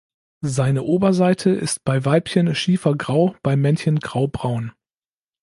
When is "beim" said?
1.85-2.03, 3.43-3.61